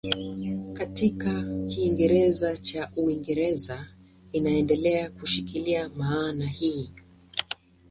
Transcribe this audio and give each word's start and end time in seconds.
Katika 0.73 1.43
Kiingereza 1.67 2.57
cha 2.57 2.89
Uingereza 2.95 3.87
inaendelea 4.31 5.09
kushikilia 5.09 5.89
maana 5.89 6.45
hii. 6.47 6.91